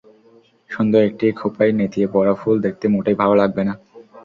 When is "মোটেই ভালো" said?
2.93-3.35